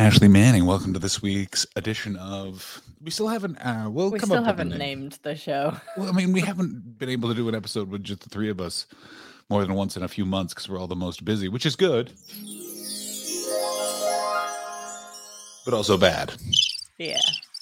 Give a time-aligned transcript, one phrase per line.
[0.00, 2.80] Ashley Manning, welcome to this week's edition of.
[3.02, 3.56] We still haven't.
[3.58, 4.78] Uh, we'll We come still up haven't name.
[4.78, 5.76] named the show.
[5.94, 8.48] Well, I mean, we haven't been able to do an episode with just the three
[8.48, 8.86] of us
[9.50, 11.76] more than once in a few months because we're all the most busy, which is
[11.76, 12.12] good,
[15.66, 16.32] but also bad.
[16.96, 17.18] Yeah.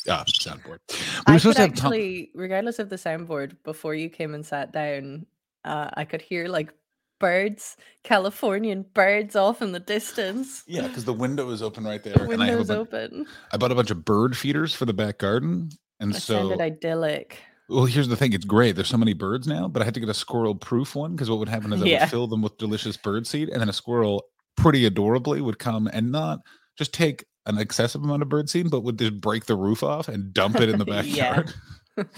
[0.08, 0.78] Ah, soundboard.
[0.88, 0.96] We
[1.26, 4.32] I were could supposed to have Tom- actually, regardless of the soundboard, before you came
[4.34, 5.26] and sat down,
[5.64, 6.72] uh, I could hear like
[7.18, 10.62] birds, Californian birds off in the distance.
[10.66, 13.26] Yeah, because the window is open right there, The and I Windows open.
[13.52, 16.60] I bought a bunch of bird feeders for the back garden, and It so sounded
[16.60, 17.38] idyllic.
[17.68, 18.32] Well, here's the thing.
[18.32, 18.76] It's great.
[18.76, 21.28] There's so many birds now, but I had to get a squirrel proof one because
[21.28, 22.04] what would happen is I Yeah.
[22.04, 24.24] would fill them with delicious bird seed, and then a squirrel
[24.56, 26.40] pretty adorably would come and not
[26.78, 30.08] just take an excessive amount of bird seed, but would just break the roof off
[30.08, 31.42] and dump it in the Yeah.
[31.42, 31.54] backyard.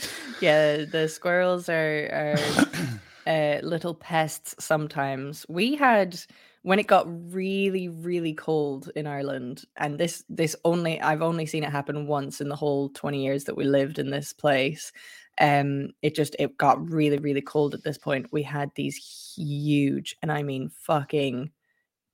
[0.42, 2.36] Yeah, the squirrels are are
[3.30, 5.46] uh, little pests sometimes.
[5.48, 6.18] We had
[6.62, 11.64] when it got really really cold in Ireland and this this only I've only seen
[11.64, 14.92] it happen once in the whole 20 years that we lived in this place.
[15.40, 18.26] Um it just it got really really cold at this point.
[18.32, 18.96] We had these
[19.36, 21.50] huge and I mean fucking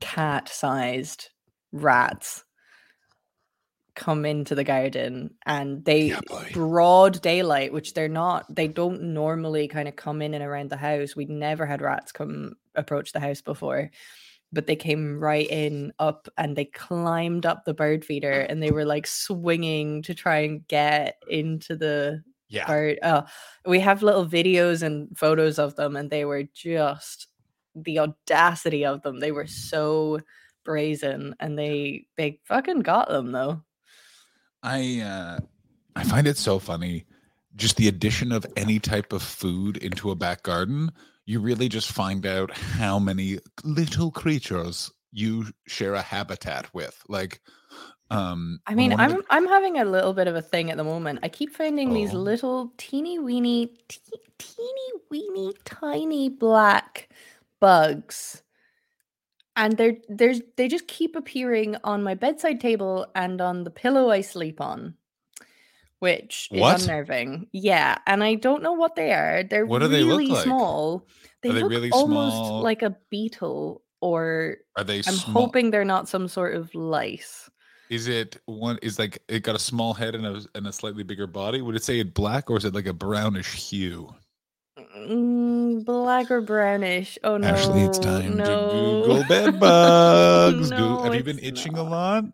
[0.00, 1.30] cat-sized
[1.72, 2.45] rats
[3.96, 6.20] come into the garden and they Yeah,
[6.52, 10.76] broad daylight, which they're not, they don't normally kind of come in and around the
[10.76, 11.16] house.
[11.16, 13.90] We'd never had rats come approach the house before,
[14.52, 18.52] but they came right in up and they climbed up the bird feeder mm.
[18.52, 22.66] and they were like swinging to try and get into the Yeah.
[22.66, 22.98] bird.
[23.02, 23.24] Oh,
[23.66, 27.28] we have little videos and photos of them, and they were just
[27.74, 29.18] the audacity of them.
[29.20, 30.20] They were so
[30.64, 33.62] brazen and they they fucking got them though.
[34.66, 35.38] I uh
[35.94, 37.06] I find it so funny
[37.54, 40.90] just the addition of any type of food into a back garden.
[41.24, 47.02] You really just find out how many little creatures you share a habitat with.
[47.08, 47.40] Like
[48.10, 50.84] um I mean, I'm the- I'm having a little bit of a thing at the
[50.84, 51.20] moment.
[51.22, 52.18] I keep finding these Oh.
[52.18, 54.00] little teeny weeny, te-
[54.38, 57.08] teeny weeny, tiny black
[57.60, 58.42] bugs,
[59.56, 64.10] and they're there's they just keep appearing on my bedside table and on the pillow
[64.10, 64.94] I sleep on,
[65.98, 66.82] which is What?
[66.82, 67.48] unnerving.
[67.52, 69.42] Yeah, and I don't know what they are.
[69.44, 70.44] They're What do they really look like?
[70.44, 71.06] small.
[71.42, 72.62] They they look really almost small?
[72.62, 75.46] like a beetle, or are they I'm small?
[75.46, 77.50] hoping they're not some sort of lice.
[77.88, 78.78] Is it one?
[78.82, 81.62] Is like it got a small head and a and a slightly bigger body?
[81.62, 84.12] Would it say it black or is it like a brownish hue?
[84.96, 87.18] Mm, black or brownish.
[87.22, 87.48] Oh no.
[87.48, 88.44] Ashley, it's time no.
[88.46, 90.70] to Google bed bugs.
[90.70, 92.24] No, have you been itching a lot?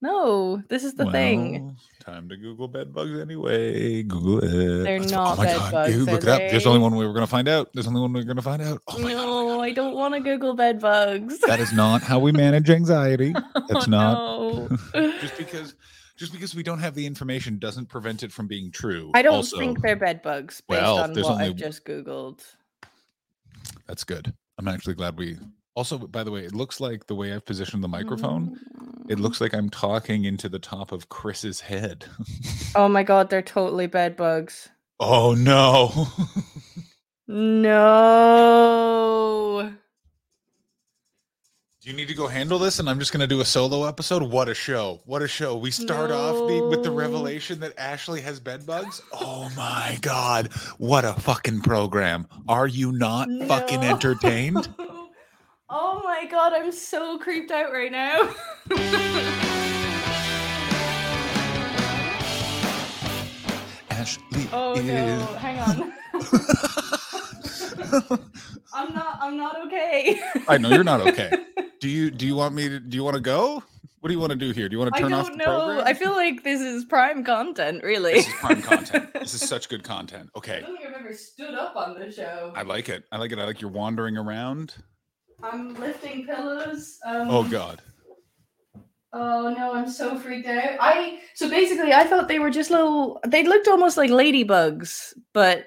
[0.00, 1.64] No, this is the thing.
[1.64, 4.02] Well, Time to Google bed bugs anyway.
[4.02, 4.84] Google it.
[4.84, 6.38] They're That's fu- not bed bugs, Ew, are look it up.
[6.50, 7.70] There's only one way we're gonna find out.
[7.72, 8.82] There's only one way we're gonna find out.
[8.88, 9.16] Oh my god.
[9.24, 11.38] no, I don't want to Google bed bugs.
[11.40, 13.32] That is not how we manage anxiety.
[13.68, 15.12] That's Oh, not no.
[15.20, 15.74] just because
[16.16, 19.10] just because we don't have the information doesn't prevent it from being true.
[19.14, 22.40] I don't also, think they're bed bugs based well, on what only- I've just Googled.
[23.86, 24.32] That's good.
[24.58, 25.36] I'm actually glad we.
[25.74, 28.58] Also, by the way, it looks like the way I've positioned the microphone.
[29.08, 29.22] It Mm.
[29.22, 32.06] looks like I'm talking into the top of Chris's head.
[32.76, 34.68] Oh my god, they're totally bed bugs.
[35.00, 36.08] oh no!
[37.26, 37.82] No.
[41.84, 42.78] Do you need to go handle this?
[42.78, 44.22] And I'm just gonna do a solo episode.
[44.22, 45.02] What a show!
[45.04, 45.54] What a show!
[45.54, 49.02] We start off the, with the revelation that Ashley has bed bugs.
[49.12, 50.50] Oh my god!
[50.78, 52.26] What a fucking program!
[52.48, 54.74] Are you not fucking entertained?
[55.76, 58.32] Oh my god, I'm so creeped out right now.
[63.90, 64.84] Ashley oh is.
[64.84, 65.92] no, hang on.
[68.72, 70.20] I'm not I'm not okay.
[70.46, 71.32] I know you're not okay.
[71.84, 73.62] Do you do you want me to do you want to go?
[74.00, 74.70] What do you want to do here?
[74.70, 75.64] Do you want to turn off I don't the know.
[75.66, 75.86] program?
[75.86, 78.14] I feel like this is prime content, really.
[78.14, 79.10] this is prime content.
[79.20, 80.30] This is such good content.
[80.34, 80.60] I Okay.
[80.62, 82.52] don't think I've ever stood up on the show.
[82.54, 83.04] I like it.
[83.12, 83.38] I like it.
[83.38, 84.74] I like you're wandering around.
[85.42, 86.96] I'm lifting pillows.
[87.04, 87.82] Um, Oh god.
[89.12, 90.78] Oh no, I'm so freaked out.
[90.80, 95.66] I so basically I thought they were just little they looked almost like ladybugs, but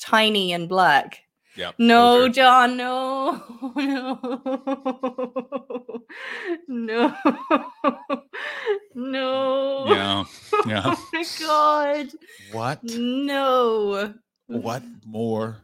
[0.00, 1.20] tiny and black.
[1.56, 1.72] Yeah.
[1.78, 3.42] No, John, no.
[3.76, 4.18] No.
[6.68, 7.14] No.
[8.94, 9.84] no.
[9.88, 10.24] Yeah.
[10.66, 10.82] Yeah.
[10.96, 12.08] Oh my god.
[12.52, 12.82] What?
[12.84, 14.14] No.
[14.46, 15.58] What more?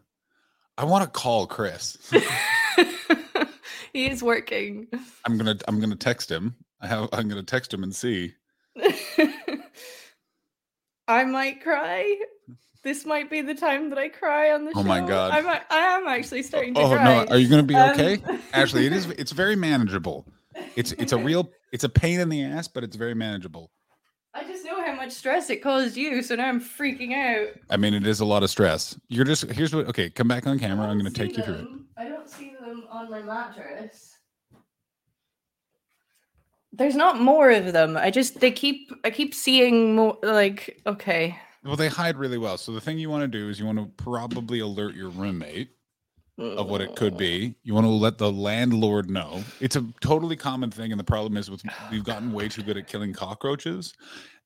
[0.79, 1.99] I want to call Chris.
[3.93, 4.89] he is working.
[5.25, 6.55] I'm gonna I'm gonna text him.
[6.81, 8.35] I have I'm gonna text him and see.
[11.07, 12.17] I might cry.
[12.83, 14.81] This might be the time that I cry on the show.
[14.81, 15.33] Oh my God.
[15.33, 17.05] I'm, I am actually starting to Oh cry.
[17.05, 18.23] no, are you gonna be Um, okay?
[18.55, 20.27] Ashley, it is it's very manageable.
[20.77, 23.71] It's it's a real it's a pain in the ass, but it's very manageable.
[24.33, 27.49] I just know how much stress it caused you, so now I'm freaking out.
[27.69, 28.99] I mean, it is a lot of stress.
[29.09, 29.87] You're just here's what.
[29.89, 30.87] Okay, come back on camera.
[30.87, 31.67] I'm going to take you through it.
[31.99, 34.17] I don't see them on my mattress.
[36.73, 37.97] There's not more of them.
[37.97, 41.37] I just they keep I keep seeing more like okay.
[41.65, 42.57] Well, they hide really well.
[42.57, 45.71] So the thing you want to do is you want to probably alert your roommate
[46.39, 47.49] of what it could be.
[47.49, 47.55] Mm.
[47.63, 49.45] You want to let the landlord know.
[49.61, 52.77] It's a totally common thing, and the problem is with we've gotten way too good
[52.77, 53.95] at killing cockroaches.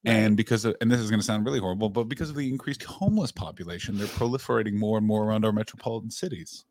[0.04, 2.48] And because of, and this is going to sound really horrible, but because of the
[2.48, 6.64] increased homeless population, they're proliferating more and more around our metropolitan cities,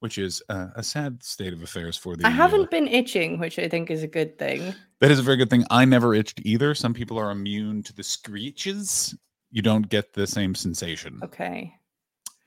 [0.00, 2.26] which is uh, a sad state of affairs for the.
[2.26, 4.74] I haven't been itching, which I think is a good thing.
[5.00, 5.64] That is a very good thing.
[5.70, 6.74] I never itched either.
[6.74, 9.14] Some people are immune to the screeches.
[9.50, 11.20] You don't get the same sensation.
[11.22, 11.74] Okay.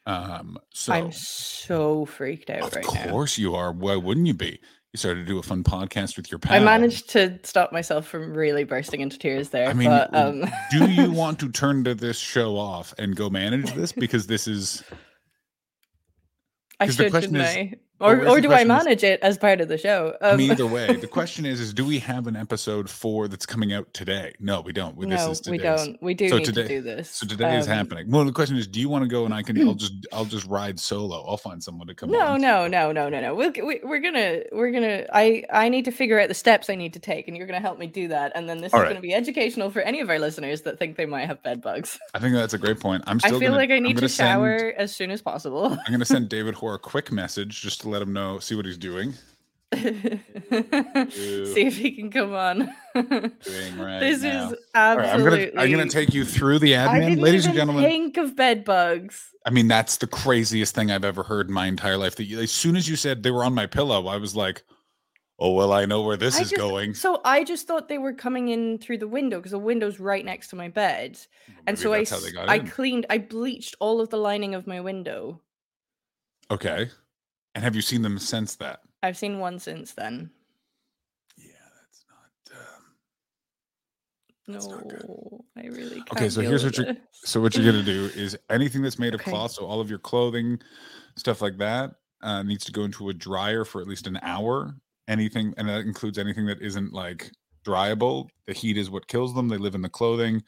[0.06, 3.06] Um, so I'm so freaked out of right now.
[3.06, 3.72] Of course you are.
[3.72, 4.60] Why wouldn't you be?
[4.92, 6.56] You started to do a fun podcast with your pal.
[6.56, 9.68] I managed to stop myself from really bursting into tears there.
[9.68, 10.46] I mean, but, um...
[10.70, 14.48] do you want to turn to this show off and go manage this because this
[14.48, 14.84] is?
[16.84, 17.78] I 'Cause the should, question shouldn't is- I?
[18.00, 20.14] Or, or do I question is- manage it as part of the show?
[20.22, 23.28] I Um, mean, either way, the question is: is do we have an episode four
[23.30, 24.34] that's coming out today?
[24.40, 24.98] No, we don't.
[24.98, 26.02] We- no, this is we don't.
[26.02, 27.10] We do So need today- to do this.
[27.12, 28.12] So today is Um, happening.
[28.12, 29.58] Well, the question is: do you want to go and I can?
[29.66, 31.24] I'll just I'll just ride solo.
[31.26, 32.10] I'll find someone to come.
[32.12, 32.42] No, on.
[32.42, 33.36] no, no, no, no, no.
[33.36, 35.06] We'll, we, we're gonna, we're gonna.
[35.14, 37.62] I, I need to figure out the steps I need to take, and you're gonna
[37.62, 38.34] help me do that.
[38.36, 38.90] And then this All is right.
[38.90, 42.00] gonna be educational for any of our listeners that think they might have bed bugs.
[42.14, 43.04] I think that's a great point.
[43.08, 45.22] I'm Still I feel gonna, like I need gonna to send- shower as soon as
[45.22, 45.68] possible.
[45.68, 48.56] I'm going to send David Hoare a quick message just to let him know, see
[48.56, 49.14] what he's doing.
[49.74, 49.80] See
[51.66, 52.58] if he can come on.
[52.94, 53.32] Doing
[53.80, 54.52] right this now.
[54.52, 55.46] is All right, I'm absolutely.
[55.48, 57.84] gonna I'm gonna take you through the admin, ladies and gentlemen.
[57.84, 59.30] Think of bed bugs.
[59.46, 62.16] I mean, that's the craziest thing I've ever heard in my entire life.
[62.18, 64.64] That you, as soon as you said they were on my pillow, I was like,
[65.40, 67.98] "Oh well, I know where this I is just- going." So I just thought they
[67.98, 71.18] were coming in through the window because the window's right next to my bed,
[71.66, 72.68] and so I, that's how they s- got I in.
[72.68, 75.42] cleaned, I bleached all of the lining of my window.
[76.52, 76.90] Okay,
[77.56, 78.80] and have you seen them since that?
[79.02, 80.30] I've seen one since then.
[81.38, 81.52] Yeah,
[81.82, 82.58] that's not.
[82.60, 82.84] Um...
[84.48, 85.64] No, not.
[85.64, 86.12] I really can't.
[86.14, 89.22] Okay, so here's what you're- So what you're gonna do is anything that's made of
[89.22, 89.32] Okay.
[89.32, 90.60] cloth, so all of your clothing,
[91.16, 94.76] stuff like that, uh, needs to go into a dryer for at least an hour.
[95.10, 97.30] Anything, and that includes anything that isn't like
[97.66, 98.30] dryable.
[98.48, 99.50] The heat is what kills them.
[99.50, 100.42] They live in the clothing.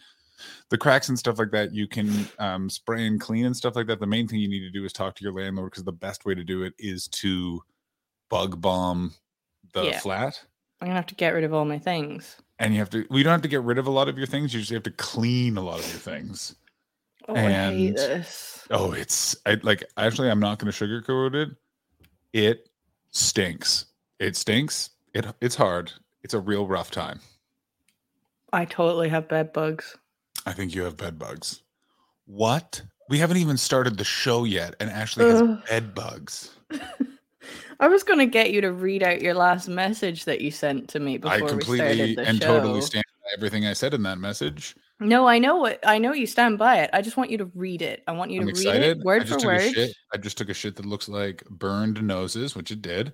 [0.69, 3.87] The cracks and stuff like that, you can um, spray and clean and stuff like
[3.87, 3.99] that.
[3.99, 6.25] The main thing you need to do is talk to your landlord because the best
[6.25, 7.61] way to do it is to
[8.29, 9.13] bug bomb
[9.73, 9.99] the Yeah.
[9.99, 10.41] flat.
[10.81, 12.35] I'm gonna have to get rid of all my things.
[12.59, 13.05] And you have to.
[13.09, 14.53] We don't have to get rid of a lot of your things.
[14.53, 16.55] You just have to clean a lot of your things.
[17.27, 18.67] Oh, I hate And- this.
[18.71, 21.49] Oh, it's I like actually I'm not gonna sugarcoat it.
[22.33, 22.69] It
[23.11, 23.85] stinks.
[24.19, 24.89] It stinks.
[25.13, 25.91] It it's hard.
[26.23, 27.19] It's a real rough time.
[28.53, 29.97] I totally have bed bugs.
[30.45, 31.61] I think you have bed bugs.
[32.25, 32.81] What?
[33.09, 35.59] We haven't even started the show yet, and Ashley has Ugh.
[35.67, 36.55] bed bugs.
[37.79, 40.99] I was gonna get you to read out your last message that you sent to
[40.99, 42.59] me before I we completely started the and show.
[42.59, 44.75] totally stand by everything I said in that message.
[44.99, 46.13] No, I know what I know.
[46.13, 46.89] You stand by it.
[46.93, 48.01] I just want you to read it.
[48.07, 49.73] I want you I'm to read it word I just for took a word.
[49.73, 49.95] shit.
[50.13, 53.13] I just took a shit that looks like burned noses, which it did,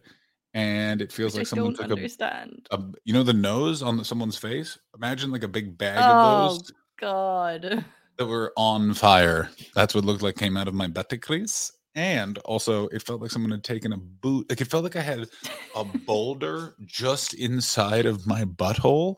[0.54, 2.68] and it feels which like I someone don't took a understand.
[2.72, 6.59] a you know the nose on someone's face imagine like a big bag Oh of
[6.59, 7.85] those God.
[8.17, 9.49] that were on fire.
[9.73, 10.87] That's what looked like came out of my
[11.21, 11.71] crease.
[11.95, 15.01] And also it felt like someone had taken a boot like it felt like i
[15.01, 15.27] had
[15.75, 19.17] a boulder just inside of my butthole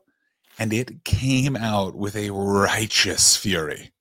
[0.58, 3.92] and it came out with a righteous fury.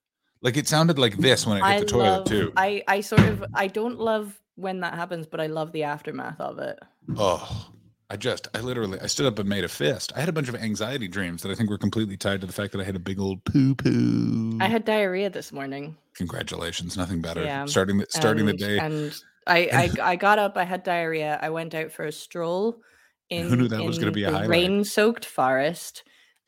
[0.40, 2.52] Like it sounded like mm, this when it hit I the toilet too.
[2.56, 6.40] I I sort of I don't love when that happens, but I love the aftermath
[6.40, 6.78] of it.
[7.16, 7.70] oh
[8.12, 10.48] i just i literally i stood up and made a fist i had a bunch
[10.48, 12.94] of anxiety dreams that i think were completely tied to the fact that i had
[12.94, 15.96] a big old poo poo I had diarrhea this morning.
[16.14, 17.42] Congratulations, nothing better.
[17.42, 18.78] Yeah, Starting the starting and, the day.
[18.78, 20.56] and I, I I got up.
[20.56, 21.38] I had diarrhea.
[21.42, 22.80] I went out for a stroll
[23.28, 26.04] in Who knew that was gonna be a rain-soaked forest,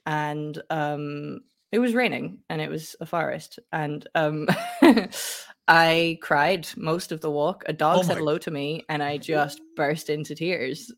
[0.06, 1.40] and um,
[1.72, 4.46] it was raining, and it was a forest, and um,
[5.68, 7.64] I cried most of the walk.
[7.66, 10.92] A dog Oh said hello to me, and I just burst into tears.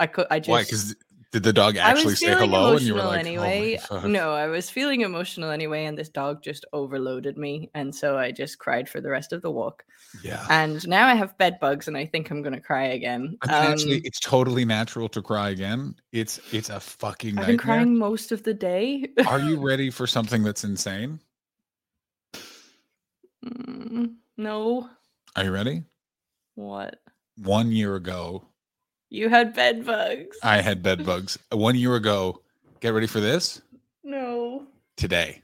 [0.00, 0.26] I could.
[0.30, 0.48] I just.
[0.48, 0.62] Why?
[0.62, 0.94] Because
[1.34, 3.76] did the dog actually say hello and you were like, anyway.
[3.90, 8.16] oh no, I was feeling emotional anyway, and this dog just overloaded me, and so
[8.16, 9.84] I just cried for the rest of the walk.
[10.22, 10.46] Yeah.
[10.48, 13.36] And now I have bed bugs, and I think I'm gonna cry again.
[13.42, 15.96] I mean, actually, Um, it's totally natural to cry again.
[16.12, 19.08] It's it's a fucking I've been crying most of the day.
[19.26, 21.18] Are you ready for something that's insane?
[23.44, 24.88] Mm, no,
[25.34, 25.82] Are you ready?
[26.54, 27.00] what?
[27.38, 28.46] One year ago,
[29.14, 30.36] You had bed bugs.
[30.42, 32.40] I had bed bugs one year ago.
[32.80, 33.62] Get ready for this
[34.02, 34.66] No.
[34.96, 35.40] today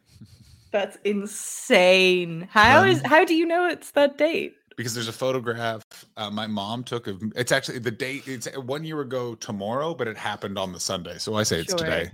[0.73, 2.49] That's insane.
[2.51, 4.55] How is Um, how do you know it's that date?
[4.77, 5.83] because there's a photograph
[6.17, 7.23] uh, my mom took of.
[7.37, 8.27] It's actually the date.
[8.27, 11.71] It's one year ago tomorrow, but it happened on the Sunday, so I say it's
[11.71, 11.79] Sure.
[11.79, 12.11] today.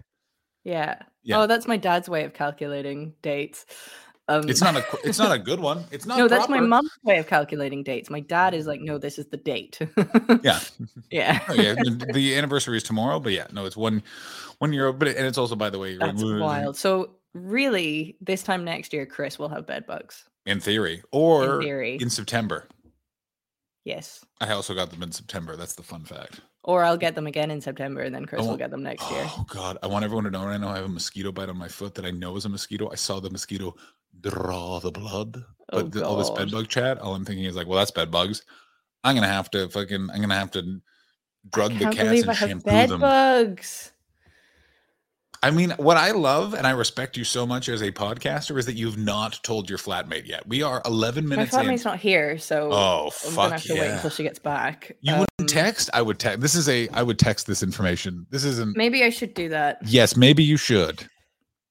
[0.64, 0.98] Yeah.
[1.22, 1.38] Yeah.
[1.38, 3.64] Oh, that's my dad's way of calculating dates.
[4.28, 4.84] Um, It's not a.
[5.04, 5.84] It's not a good one.
[5.92, 6.18] It's not.
[6.18, 8.10] no, that's my mom's way of calculating dates.
[8.10, 9.78] My dad is like, no, this is the date.
[10.42, 10.58] Yeah.
[11.10, 11.40] yeah.
[11.48, 14.02] Oh, yeah, the- the anniversary is tomorrow, but yeah, no, it's one
[14.58, 14.98] one year old.
[14.98, 16.76] But it, and it's also, by the way, That's wild.
[16.76, 20.24] So really, this time next year, Chris will have bed bugs.
[20.44, 22.66] in theory, or In theory, in September.
[23.84, 24.24] yes.
[24.40, 25.56] I also got them in September.
[25.56, 26.40] That's the fun fact.
[26.64, 29.22] Or I'll get them again in September, and then Chris will get them next year.
[29.28, 30.70] Oh God, I want everyone to know right now.
[30.70, 32.90] I have a mosquito bite on my foot that I know is a mosquito.
[32.90, 33.76] I saw the mosquito
[34.20, 35.44] draw the blood.
[35.72, 37.90] Oh, But the, all this bed bug chat, all I'm thinking is like, well, that's
[37.90, 38.42] bed bugs.
[39.04, 40.08] I'm gonna have to fucking.
[40.12, 40.80] I'm gonna have to
[41.50, 43.00] drug the cats and I have shampoo bed them.
[43.00, 43.92] bugs.
[45.42, 48.66] I mean, what I love and I respect you so much as a podcaster is
[48.66, 50.46] that you've not told your flatmate yet.
[50.48, 51.60] We are 11 My minutes in.
[51.60, 54.92] flatmate's not here, so Oh I'm gonna have to wait until she gets back.
[55.02, 55.90] You Um, wouldn't text?
[55.92, 56.40] I would text.
[56.40, 56.88] This is a.
[56.88, 58.26] I would text this information.
[58.30, 58.76] This isn't.
[58.76, 59.78] Maybe I should do that.
[59.84, 61.06] Yes, maybe you should.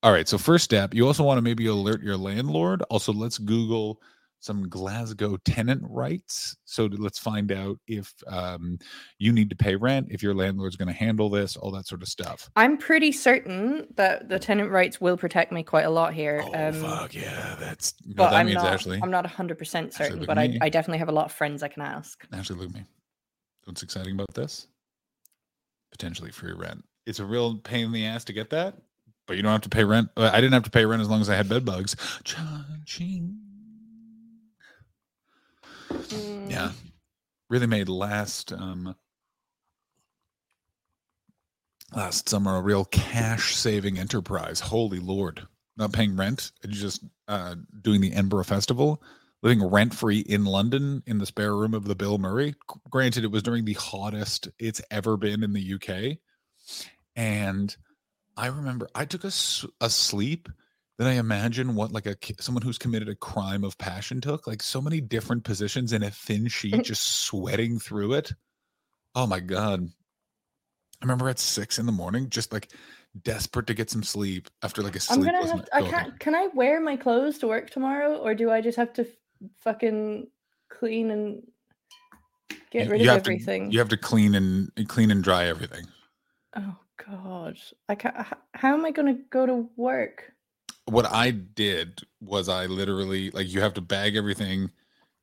[0.06, 0.30] All right.
[0.30, 2.84] So first step, you also want to maybe alert your landlord.
[2.92, 4.00] Also, let's Google
[4.40, 6.56] some Glasgow tenant rights.
[6.66, 8.78] So let's find out if um,
[9.18, 12.04] you need to pay rent, if your landlord's going to handle this, all that sort
[12.04, 12.48] of stuff.
[12.56, 16.44] I'm pretty certain that the tenant rights will protect me quite a lot here.
[16.46, 17.56] Oh um, fuck yeah!
[17.60, 18.74] That's but that I'm means not.
[18.74, 19.00] Ashley.
[19.02, 20.56] I'm not 100 percent certain, but I.
[20.62, 22.28] I definitely have a lot of friends I can ask.
[22.32, 22.84] Ashley, look at me.
[23.64, 24.68] What's exciting about this?
[25.90, 26.86] Potentially free rent.
[27.08, 28.76] It's a real pain in the ass to get that,
[29.28, 30.10] but you don't have to pay rent.
[30.18, 31.96] I didn't have to pay rent as long as I had bed bugs.
[32.24, 33.40] Cha-ching.
[36.48, 36.70] Yeah.
[36.70, 36.74] Mm,
[37.50, 38.96] Really made last um
[41.96, 44.60] last summer a real cash saving enterprise.
[44.60, 45.48] Holy lord.
[45.78, 49.04] Not paying rent, and just uh doing the Edinburgh Festival,
[49.44, 52.56] living rent free in London in the spare room of the Bill Murray.
[52.90, 56.18] Granted, it was during the hottest it's ever been in the UK.
[57.16, 57.76] And
[58.38, 59.32] I remember I took a,
[59.82, 60.50] a sleep
[60.98, 64.62] that I imagine what like a someone who's committed a crime of passion took, like
[64.64, 68.34] so many different positions in a thin sheet, just sweating through it.
[69.14, 69.88] Oh my god!
[71.02, 72.72] I remember at six in the morning, just like
[73.24, 75.26] desperate to get some sleep after like a I'm sleep.
[75.26, 75.84] gonna wasn't have.
[75.84, 76.20] To, I can't.
[76.20, 79.08] Can I wear my clothes to work tomorrow, or do I just have to f-
[79.60, 80.28] fucking
[80.70, 81.44] clean and
[82.72, 83.72] get rid you of have to- everything?
[83.72, 85.86] you have to clean and clean and dry everything.
[86.58, 86.76] Oh
[87.08, 87.58] God!
[87.90, 88.16] I can't.
[88.54, 90.34] How am I gonna go to work?
[90.86, 94.72] What I did was I literally like you have to bag everything,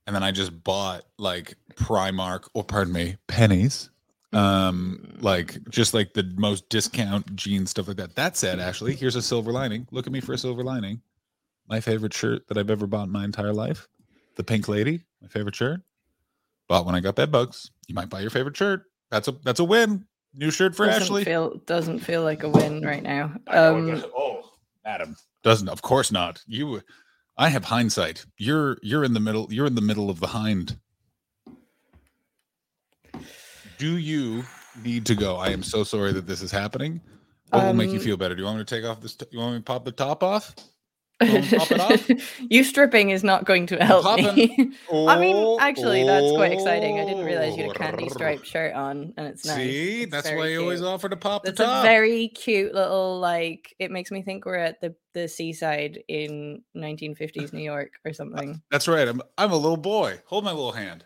[0.06, 3.90] and then I just bought like Primark or pardon me pennies
[4.32, 9.16] um like just like the most discount jeans stuff like that that said ashley here's
[9.16, 11.02] a silver lining look at me for a silver lining
[11.68, 13.88] my favorite shirt that i've ever bought in my entire life
[14.36, 15.80] the pink lady my favorite shirt
[16.66, 19.60] bought when i got bed bugs you might buy your favorite shirt that's a that's
[19.60, 21.24] a win new shirt for doesn't ashley?
[21.24, 23.32] feel doesn't feel like a win right now.
[23.46, 24.50] I know it Um, oh
[24.84, 26.42] adam doesn't of course not.
[26.46, 26.80] You
[27.38, 28.24] i have hindsight.
[28.36, 30.78] You're you're in the middle you're in the middle of the hind.
[33.78, 34.44] Do you
[34.82, 35.36] need to go?
[35.36, 37.00] I am so sorry that this is happening.
[37.50, 38.34] What will make you Um, feel better?
[38.34, 39.92] Do you want me to take off this t- you want me to pop the
[39.92, 40.54] top off
[42.50, 44.72] you stripping is not going to help me.
[44.92, 46.98] I mean, Oh, actually, that's quite exciting.
[46.98, 48.12] I didn't realize you had a candy oh.
[48.12, 49.56] striped shirt on, and it's nice.
[49.56, 52.74] see It's that's why you always offer to pop the It's a top very cute
[52.74, 53.74] little like.
[53.78, 58.62] It makes me think we're at the the seaside in 1950s New York or something.
[58.70, 61.04] that's right I'm, I'm a little boy hold my little hand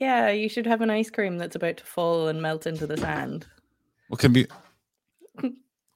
[0.00, 2.96] Yeah, you should have an ice cream that's about to fall and melt into the
[2.96, 3.46] sand.
[4.08, 4.46] What can be?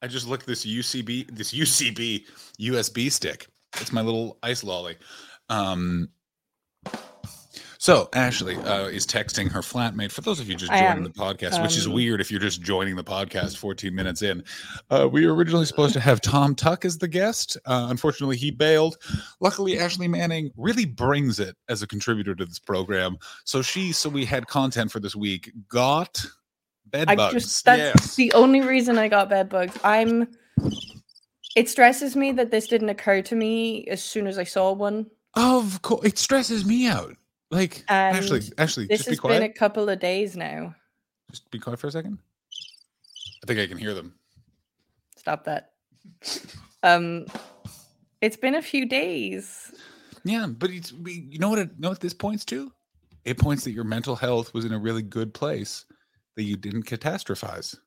[0.02, 2.26] I just looked this UCB, this UCB
[2.60, 3.48] USB stick.
[3.80, 4.96] It's my little ice lolly.
[5.48, 6.08] Um,
[7.78, 10.10] so Ashley uh, is texting her flatmate.
[10.10, 12.60] For those of you just joining the podcast, which is Um, weird if you're just
[12.60, 14.42] joining the podcast 14 minutes in.
[14.90, 17.56] Uh, we were originally supposed to have Tom Tuck as the guest.
[17.64, 18.96] Uh, unfortunately, he bailed.
[19.40, 23.18] Luckily, Ashley Manning really brings it as a contributor to this program.
[23.44, 25.52] So she, so we had content for this week.
[25.68, 26.24] Got
[26.86, 27.34] bed I bugs.
[27.34, 28.16] just that's yes.
[28.16, 29.78] the only reason I got bed bugs.
[29.84, 30.26] I'm
[31.56, 35.06] it stresses me that this didn't occur to me as soon as I saw one.
[35.34, 37.16] Of course, it stresses me out.
[37.50, 38.40] Like And Ashley,
[38.86, 40.74] This just be has been a couple of days now.
[41.30, 42.18] Just be quiet for a second.
[43.42, 44.14] I think I can hear them.
[45.16, 45.72] Stop that.
[46.82, 47.26] Um
[48.20, 49.72] it's been a few days.
[50.24, 51.58] Yeah, but it's you know what?
[51.58, 52.72] It, know what this points to?
[53.24, 55.84] It points that your mental health was in a really good place.
[56.36, 57.78] that you didn't catastrophize.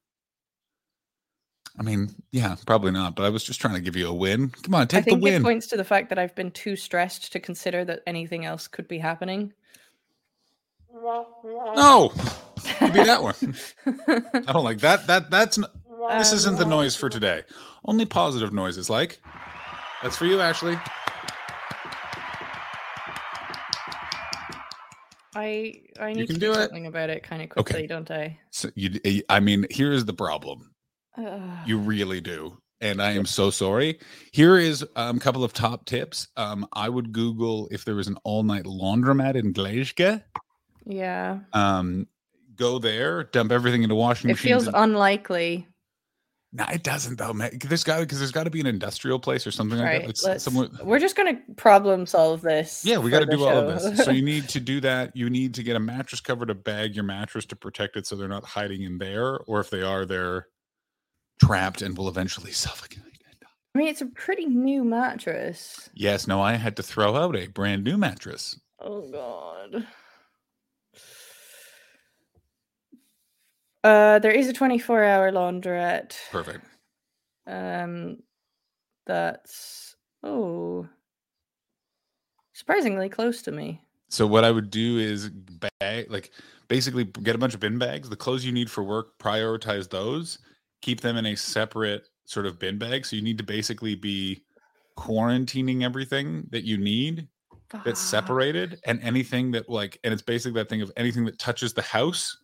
[1.79, 3.15] I mean, yeah, probably not.
[3.15, 4.49] But I was just trying to give you a win.
[4.63, 6.75] Come on, I take the think it points to the fact that I've been too
[6.75, 9.53] stressed to consider that anything else could be happening.
[10.93, 12.11] No,
[12.79, 13.55] could be that one.
[13.87, 15.07] I don't like that.
[15.07, 15.65] That that's n-
[16.17, 17.43] this isn't the noise for today.
[17.85, 18.89] Only positive noises.
[18.89, 19.21] Like
[20.03, 20.77] that's for you, Ashley.
[25.35, 26.55] I I need to do do it.
[26.55, 28.37] something about it kind of quickly, don't I?
[28.49, 30.68] So you, eh, I mean, here's the problem.
[31.19, 31.67] Ugh.
[31.67, 32.57] You really do.
[32.81, 33.99] And I am so sorry.
[34.31, 36.29] Here is um, a couple of top tips.
[36.37, 40.21] Um, I would Google if there was an all night laundromat in Glazge.
[40.85, 42.07] yeah, Um,
[42.55, 44.47] go there, dump everything into washing machine.
[44.47, 45.67] it feels and- unlikely.
[46.53, 47.51] no, it doesn't though, man.
[47.63, 50.35] There's got because there's got to be an industrial place or something like Right, that.
[50.35, 50.69] It's somewhere.
[50.81, 52.83] we're just gonna problem solve this.
[52.85, 54.05] Yeah, we got to do all of this.
[54.05, 55.15] So you need to do that.
[55.17, 58.15] You need to get a mattress cover to bag your mattress to protect it so
[58.15, 60.47] they're not hiding in there, or if they are, they're
[61.41, 63.03] trapped and will eventually suffocate.
[63.75, 65.89] I mean, it's a pretty new mattress.
[65.93, 68.59] Yes, no, I had to throw out a brand new mattress.
[68.81, 69.85] Oh god.
[73.83, 76.17] Uh, there is a 24 hour laundrette.
[76.31, 76.65] Perfect.
[77.47, 78.17] Um,
[79.05, 80.87] that's oh,
[82.53, 83.81] surprisingly close to me.
[84.09, 86.31] So what I would do is bag like
[86.67, 88.09] basically get a bunch of bin bags.
[88.09, 90.39] The clothes you need for work, prioritize those.
[90.81, 93.05] Keep them in a separate sort of bin bag.
[93.05, 94.43] So you need to basically be
[94.97, 97.27] quarantining everything that you need
[97.85, 101.73] that's separated and anything that like and it's basically that thing of anything that touches
[101.73, 102.35] the house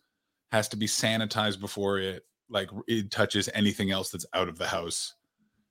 [0.52, 4.66] has to be sanitized before it like it touches anything else that's out of the
[4.66, 5.14] house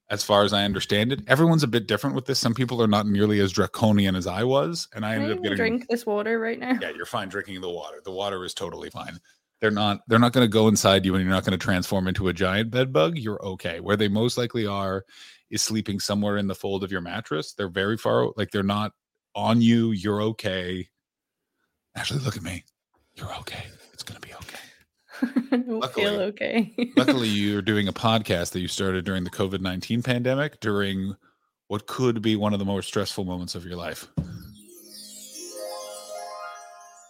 [0.10, 2.88] as far as i understand it everyone's a bit different with this some people are
[2.88, 5.88] not nearly as draconian as i was and i Can I ended up getting drink
[5.88, 6.77] this water right now?
[6.81, 9.17] yeah you're fine drinking the water the water is totally fine
[9.65, 12.07] they're not they're not going to go inside you and you're not going to transform
[12.07, 13.79] into a giant bed bug you're okay.
[13.79, 15.03] Where they most likely are
[15.50, 17.54] is sleeping somewhere in the fold of your mattress.
[17.54, 18.91] They're very far like they're not
[19.34, 20.88] on you you're okay.
[21.95, 22.63] Actually look at me.
[23.15, 23.63] You're okay.
[23.91, 24.60] It's going to be okay.
[25.51, 26.91] I don't feel Luckily- okay.
[26.97, 31.15] luckily you're doing a podcast that you started during the covid-19 pandemic during
[31.69, 34.08] what could be one of the more stressful moments of your life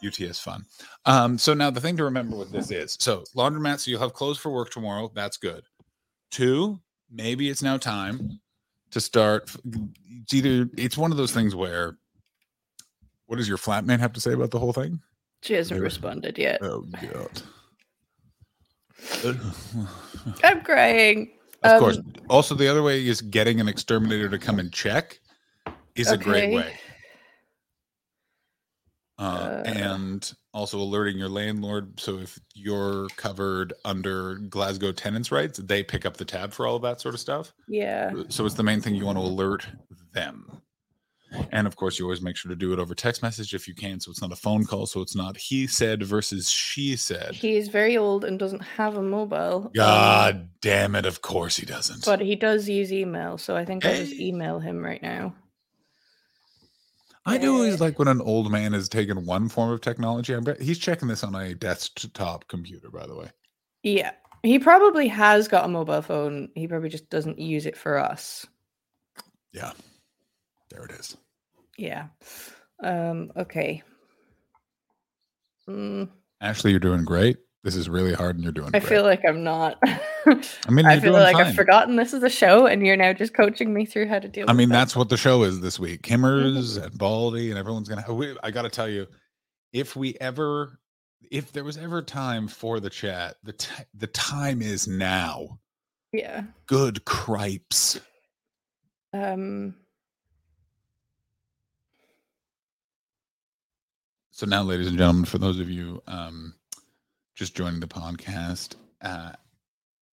[0.04, 0.66] UTS fun.
[1.06, 4.14] Um, so now the thing to remember with this is so laundromat, so you'll have
[4.14, 5.12] clothes for work tomorrow.
[5.14, 5.64] That's good.
[6.32, 6.80] Two,
[7.12, 8.40] maybe it's now time
[8.92, 9.56] to start.
[10.22, 11.98] It's either it's one of those things where
[13.28, 15.00] what does your flatmate have to say about the whole thing?
[15.42, 15.84] she hasn't Maybe.
[15.84, 16.60] responded yet.
[16.64, 16.82] Oh
[17.12, 17.42] god.
[20.44, 21.32] I'm crying.
[21.64, 21.98] Of course.
[21.98, 25.20] Um, Also, the other way is getting an exterminator to come and check
[25.96, 26.78] is a great way.
[29.18, 29.64] Uh, Uh.
[29.66, 31.98] and also alerting your landlord.
[32.00, 36.76] So if you're covered under Glasgow tenants' rights, they pick up the tab for all
[36.76, 37.54] of that sort of stuff.
[37.68, 38.12] Yeah.
[38.30, 39.68] So it's the main thing you want to alert
[40.14, 40.62] them.
[41.52, 43.74] And of course, you always make sure to do it over text message if you
[43.74, 44.00] can.
[44.00, 44.86] So it's not a phone call.
[44.86, 47.36] So it's not he said versus she said.
[47.36, 49.66] He is very old and doesn't have a mobile.
[49.66, 51.06] um, God damn it.
[51.06, 52.06] Of course he doesn't.
[52.06, 55.36] But he does use email, so I think I'll just email him right now.
[57.26, 60.36] I do always like when an old man has taken one form of technology.
[60.36, 63.30] I bet he's checking this on a desktop computer, by the way.
[63.82, 64.12] Yeah.
[64.44, 66.50] He probably has got a mobile phone.
[66.54, 68.46] He probably just doesn't use it for us.
[69.52, 69.72] Yeah.
[70.70, 71.18] There it is.
[71.78, 72.08] Yeah.
[72.84, 73.82] Um, okay.
[75.68, 76.10] Mm,
[76.42, 77.38] Ashley, you're doing great.
[77.66, 78.76] This is really hard and you're doing it.
[78.76, 78.90] I great.
[78.90, 79.80] feel like I'm not.
[80.28, 81.48] I mean, I feel like fine.
[81.48, 84.28] I've forgotten this is a show and you're now just coaching me through how to
[84.28, 84.76] deal I mean, that.
[84.76, 86.04] that's what the show is this week.
[86.04, 88.06] Kimmers and Baldy and everyone's gonna.
[88.44, 89.08] I got to tell you,
[89.74, 90.78] if we ever,
[91.32, 95.60] if there was ever time for the chat, the t- the time is now.
[96.14, 96.44] Yeah.
[96.68, 98.00] Good cripes.
[99.12, 99.74] Um
[104.36, 106.56] So now, ladies and gentlemen, for those of you um,
[107.36, 109.34] just joining the podcast, uh,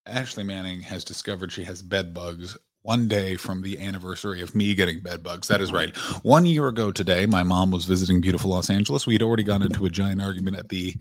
[0.06, 4.74] Ashley Manning has discovered she has bed bugs one day from the anniversary of me
[4.74, 5.46] getting bed bugs.
[5.48, 5.94] That is right.
[6.24, 9.06] One year ago today, my mom was visiting beautiful Los Angeles.
[9.06, 10.96] We had already gone into a giant argument at the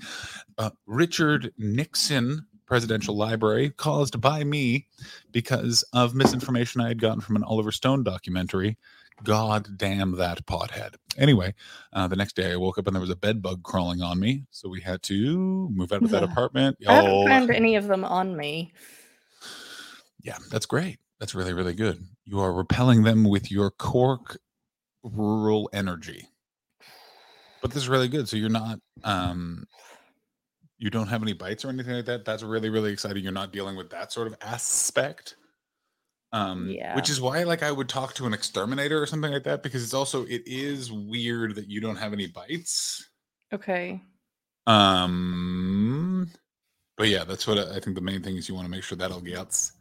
[0.57, 4.87] uh, Richard Nixon Presidential Library caused by me
[5.31, 8.77] because of misinformation I had gotten from an Oliver Stone documentary.
[9.23, 10.95] God damn that pothead.
[11.17, 11.53] Anyway,
[11.93, 14.19] uh, the next day I woke up and there was a bed bug crawling on
[14.19, 14.45] me.
[14.51, 16.77] So we had to move out of that apartment.
[16.87, 18.73] I haven't Oh, found any of them on me.
[20.21, 20.99] yeah, that's great.
[21.19, 22.05] That's really, really good.
[22.25, 24.37] You are repelling them with your cork
[25.03, 26.29] rural energy.
[27.61, 28.29] But this is really good.
[28.29, 29.65] So you're not um
[30.77, 33.23] you don't have any bites or anything like that, that's really really exciting.
[33.23, 35.35] You're not dealing with that sort of aspect.
[36.31, 36.95] Um, Yeah.
[36.95, 39.83] which is why like I would talk to an exterminator or something like that because
[39.83, 43.09] it's also it is weird that you don't have any bites.
[43.51, 44.01] Okay.
[44.67, 46.29] Um,
[46.97, 48.83] but yeah, that's what I I think the main thing is you want to make
[48.83, 49.71] sure that all gets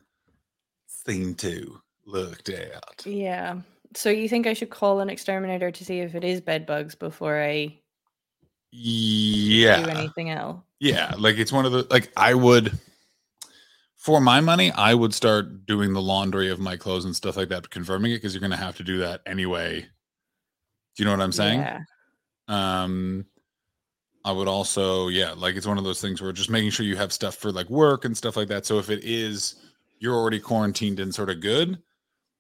[0.86, 3.04] seen to looked at.
[3.04, 3.60] Yeah.
[3.94, 6.94] So you think I should call an exterminator to see if it is bed bugs
[6.94, 7.78] before I
[8.72, 10.62] do anything else?
[10.80, 11.14] yeah.
[11.18, 12.78] Like it's one of the like I would,
[13.98, 17.48] for my money, I would start doing the laundry of my clothes and stuff like
[17.48, 19.80] that, confirming it because you're gonna have to do that anyway.
[19.80, 21.60] Do you know what I'm saying?
[21.60, 21.80] Yeah.
[22.46, 23.26] Um,
[24.24, 26.96] I would also, yeah, like it's one of those things where just making sure you
[26.96, 28.66] have stuff for like work and stuff like that.
[28.66, 29.56] So if it is
[29.98, 31.78] you're already quarantined and sort of good,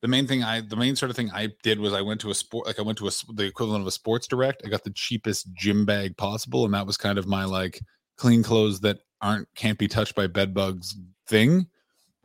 [0.00, 2.30] the main thing I, the main sort of thing I did was I went to
[2.30, 4.62] a sport, like I went to a the equivalent of a Sports Direct.
[4.64, 7.80] I got the cheapest gym bag possible, and that was kind of my like
[8.16, 10.94] clean clothes that aren't can't be touched by bed bugs
[11.28, 11.66] thing.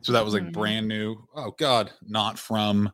[0.02, 0.52] So that was like Mhm.
[0.52, 1.16] brand new.
[1.34, 2.92] Oh God, not from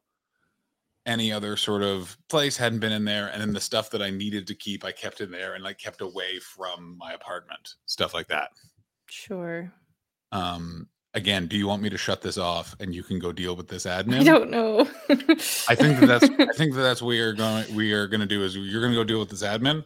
[1.07, 4.11] any other sort of place hadn't been in there and then the stuff that i
[4.11, 8.12] needed to keep i kept in there and like kept away from my apartment stuff
[8.12, 8.51] like that
[9.09, 9.73] Sure.
[10.31, 13.57] um again do you want me to shut this off and you can go deal
[13.57, 14.20] with this admin?
[14.20, 14.81] I don't know.
[15.70, 18.20] i think that that's i think that that's what we are going we are going
[18.20, 19.83] to do is you're going to go deal with this admin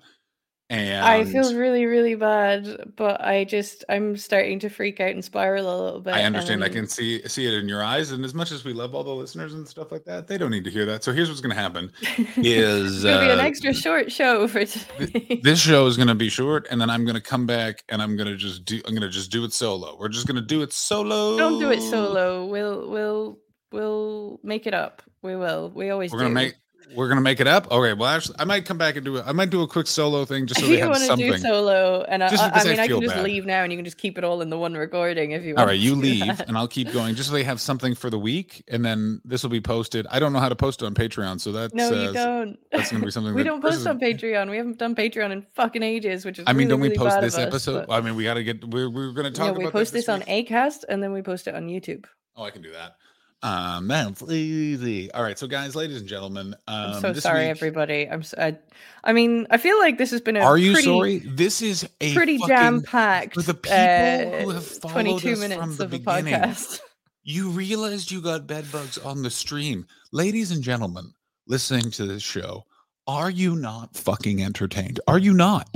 [0.70, 5.24] and I feel really, really bad, but I just I'm starting to freak out and
[5.24, 6.14] spiral a little bit.
[6.14, 6.64] I understand.
[6.64, 9.04] I can see see it in your eyes, and as much as we love all
[9.04, 11.04] the listeners and stuff like that, they don't need to hear that.
[11.04, 11.92] So here's what's going to happen:
[12.36, 15.40] is It's gonna be an uh, extra short show for today.
[15.42, 18.02] this show is going to be short and then i'm going to come back and
[18.02, 20.36] i'm going to just do i'm going to just do it solo we're just going
[20.36, 22.46] to do it solo Don't do it solo.
[22.46, 23.38] We'll we'll
[23.72, 25.02] we'll make it up.
[25.22, 25.70] We will.
[25.74, 26.34] We always we're going do.
[26.34, 26.54] make
[26.94, 29.16] we're going to make it up okay well actually i might come back and do
[29.16, 31.32] it i might do a quick solo thing just so you have want to something
[31.32, 33.24] do solo, and I, I, I I mean, I feel can just bad.
[33.24, 35.54] leave now, and you can just keep it all in the one recording if you
[35.54, 35.60] want.
[35.60, 36.44] all right you leave that.
[36.48, 39.42] and i'll keep going just so they have something for the week and then this
[39.42, 41.88] will be posted i don't know how to post it on patreon so that's No,
[41.88, 42.58] uh, you don't.
[42.70, 44.50] that's gonna be something we that don't post is- on Patreon.
[44.50, 46.44] We haven't done Patreon in fucking ages, which is.
[46.46, 48.34] i mean really, don't we really post this us, episode but- i mean we got
[48.34, 50.20] to get we're, we're going to talk yeah, we post this, on.
[50.22, 52.04] Acast, and then we post it on YouTube.
[52.36, 52.96] oh i can do that
[53.44, 57.50] um that's easy all right so guys ladies and gentlemen um I'm so sorry, week-
[57.50, 58.08] everybody.
[58.10, 58.22] I'm.
[58.22, 58.56] So, I,
[59.04, 61.18] I mean, I feel like this has been a Are you pretty, sorry?
[61.18, 63.34] This is a pretty jam packed.
[63.34, 66.34] for the people who have followed 22 us minutes from the of a beginning.
[66.34, 66.80] podcast.
[67.22, 71.12] You realized you got bed bugs on the stream, ladies and gentlemen,
[71.46, 72.64] listening to this show.
[73.06, 75.00] Are you not fucking entertained?
[75.06, 75.68] Are you not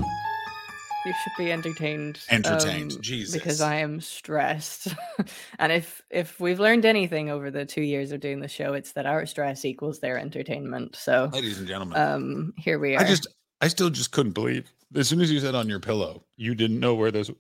[1.04, 2.20] You should be entertained.
[2.28, 2.92] entertained?
[2.92, 4.88] um, Jesus, because I am stressed.
[5.58, 8.92] and if if we've learned anything over the two years of doing the show, it's
[8.92, 10.96] that our stress equals their entertainment.
[10.96, 13.00] So ladies and gentlemen, um here we are.
[13.00, 13.26] I just,
[13.60, 14.72] I still just couldn't believe.
[14.94, 17.30] As soon as you said on your pillow, you didn't know where this,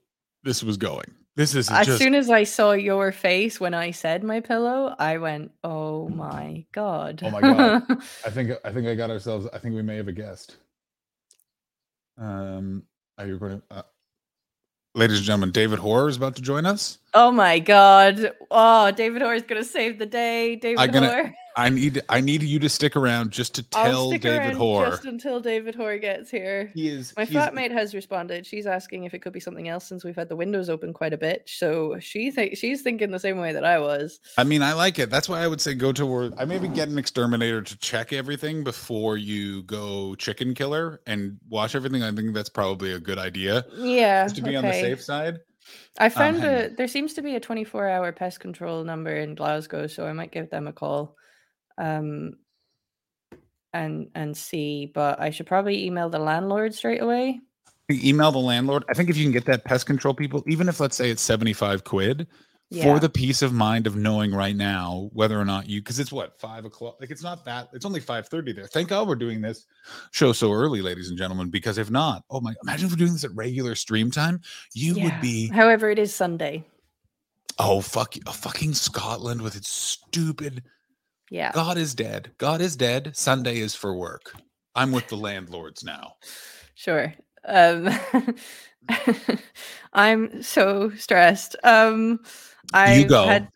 [0.44, 1.14] this was going.
[1.38, 4.96] This is as just soon as I saw your face when I said my pillow,
[4.98, 7.84] I went, "Oh my god!" Oh my God.
[8.26, 9.46] I think I think I got ourselves.
[9.52, 10.56] I think we may have a guest.
[12.20, 12.82] Um,
[13.18, 13.82] are you going to, uh,
[14.94, 15.50] ladies and gentlemen?
[15.50, 16.98] David Hoare is about to join us.
[17.14, 18.32] oh my god!
[18.50, 20.56] Oh, David Hoare is gonna save the day.
[20.56, 21.34] David gonna- Hoare.
[21.58, 24.54] I need I need you to stick around just to I'll tell stick David around
[24.56, 24.90] Hoare.
[24.90, 26.70] just until David Hoare gets here.
[26.72, 28.46] He is My he's- flatmate has responded.
[28.46, 31.12] She's asking if it could be something else since we've had the windows open quite
[31.12, 31.42] a bit.
[31.46, 34.20] So she th- she's thinking the same way that I was.
[34.38, 35.10] I mean, I like it.
[35.10, 38.12] That's why I would say go to where I maybe get an exterminator to check
[38.12, 42.04] everything before you go chicken killer and watch everything.
[42.04, 43.66] I think that's probably a good idea.
[43.76, 45.40] Yeah, Just to be on the safe side.
[45.98, 49.14] I found um, hang a there seems to be a 24 hour pest control number
[49.16, 51.16] in Glasgow, so I might give them a call.
[51.78, 52.32] Um
[53.72, 57.40] and and see, but I should probably email the landlord straight away.
[57.90, 58.84] Email the landlord.
[58.90, 61.22] I think if you can get that pest control people, even if let's say it's
[61.22, 62.26] 75 quid,
[62.70, 62.82] Yeah.
[62.84, 66.12] for the peace of mind of knowing right now whether or not you because it's
[66.12, 69.40] what five o'clock like it's not that it's only 5 there thank god we're doing
[69.40, 69.64] this
[70.12, 73.14] show so early ladies and gentlemen because if not oh my imagine if we're doing
[73.14, 74.38] this at regular stream time
[74.74, 76.62] you would be However, it is Sunday.
[77.58, 80.62] oh fuck oh, fucking scotland with its stupid
[81.30, 81.52] Yeah.
[81.52, 84.32] god is dead god is dead sunday is for work
[84.74, 86.14] i'm with the landlords now
[86.74, 87.12] Sure.
[87.44, 87.88] Um
[89.92, 91.56] I'm so stressed.
[91.64, 92.20] Um
[92.72, 93.26] I've go.
[93.26, 93.48] had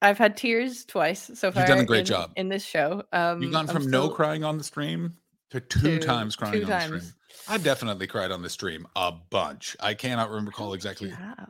[0.00, 1.62] I've had tears twice so far.
[1.62, 2.30] You've done a great in, job.
[2.36, 3.02] in this show.
[3.12, 5.14] Um you've gone I'm from no crying on the stream
[5.50, 7.12] to two times crying two on the stream
[7.48, 11.48] i definitely cried on the stream a bunch i cannot recall exactly you have?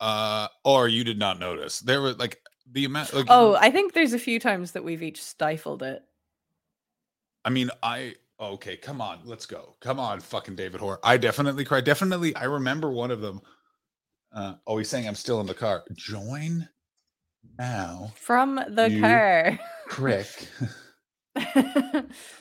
[0.00, 2.38] uh or you did not notice there were like
[2.70, 6.02] the amount like Oh, I think there's a few times that we've each stifled it.
[7.44, 10.98] i mean i okay come on let's go come on fucking david Hoare.
[11.04, 13.40] i definitely cried definitely i remember one of them
[14.32, 15.84] Uh, oh, he's saying I'm still in the car.
[15.94, 16.68] Join
[17.56, 18.10] now.
[18.16, 19.56] From the car.
[19.86, 20.26] Crick.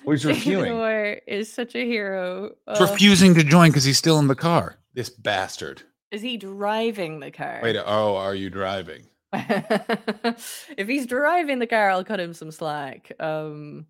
[0.04, 0.72] He's refusing.
[0.74, 2.52] Hoare is such a hero.
[2.68, 4.80] He's refusing to join because he's still in the car.
[4.96, 5.84] This bastard.
[6.12, 7.60] is he driving the car?
[7.64, 9.06] Wait, oh, are you driving?
[10.78, 13.12] if he's driving the car, I'll cut him some slack.
[13.20, 13.88] Um,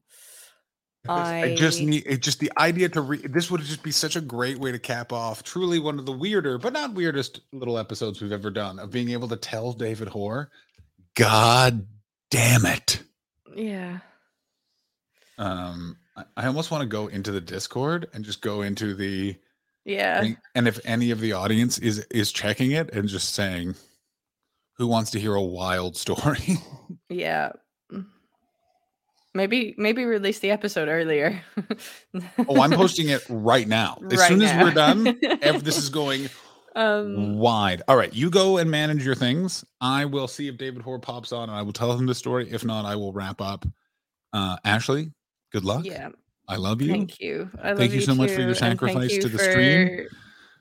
[1.08, 4.22] I just need it just the idea to re- this would just be such a
[4.22, 8.22] great way to cap off truly one of the weirder but not weirdest little episodes
[8.22, 10.50] we've ever done of being able to tell David Hoare,
[11.16, 11.86] God
[12.32, 13.04] damn it.
[13.54, 14.00] yeah.
[15.38, 19.36] Um I, I almost want to go into the Discord and just go into the
[19.84, 20.22] Yeah.
[20.22, 23.76] thing, and if any of the audience is is checking it and just saying
[24.78, 26.58] who wants to hear a wild story?
[27.10, 27.52] Yeah.
[29.36, 31.42] Maybe maybe release the episode earlier.
[32.48, 33.98] oh, I'm posting it right now.
[34.12, 35.04] As Right soon as we're done,
[35.64, 36.30] this is going
[36.76, 37.82] um wide.
[37.88, 39.66] All right, you go and manage your things.
[39.82, 42.48] I will see if David Hoare pops on, and I will tell him the story.
[42.52, 43.66] If not, I will wrap up.
[44.34, 45.12] Uh, Ashley,
[45.52, 45.84] good luck.
[45.84, 46.10] yeah.
[46.48, 46.90] I love you.
[46.92, 47.50] Thank you.
[47.62, 50.08] I love Thank you so much for your too, sacrifice you to the stream.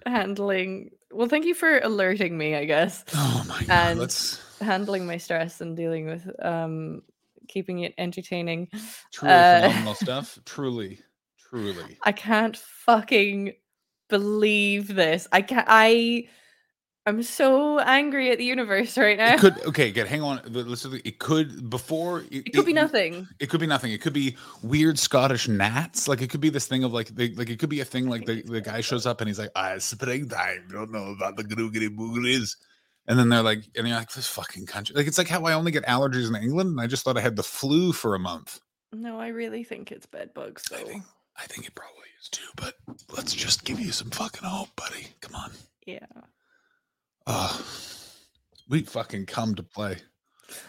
[0.06, 3.04] Handling well, thank you for alerting me, I guess.
[3.14, 7.02] Oh my god, And- let's Handling my stress and dealing with um
[7.48, 8.68] keeping it entertaining.
[9.12, 10.38] truly Uh, phenomenal stuff.
[10.46, 11.00] Truly,
[11.36, 11.98] truly.
[12.04, 13.54] I can't fucking
[14.08, 15.26] believe this.
[15.32, 16.28] I can't I
[17.04, 19.34] I'm so angry at the universe right now.
[19.34, 20.06] It could okay, good.
[20.06, 20.40] Hang on.
[20.46, 23.26] Listen, it could before It could be nothing.
[23.40, 23.90] It could be nothing.
[23.90, 26.06] It could be weird Scottish gnats.
[26.06, 28.08] Like it could be this thing of like, the, like it could be a thing
[28.08, 30.68] like the, the guy shows up and he's like, "Ah, springtime.
[30.70, 32.56] Don't know about the googly booglies."
[33.08, 35.54] And then they're like, and you're like, "This fucking country." Like it's like how I
[35.54, 38.20] only get allergies in England, and I just thought I had the flu for a
[38.20, 38.60] month.
[38.92, 41.02] No, I really think it's bed bugs I think,
[41.36, 42.46] I think it probably is too.
[42.54, 42.74] But
[43.16, 45.08] let's just give you some fucking hope, buddy.
[45.20, 45.50] Come on.
[45.84, 46.06] Yeah.
[47.26, 47.60] Oh,
[48.68, 49.98] we fucking come to play.